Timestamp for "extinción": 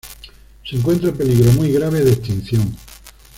2.13-2.75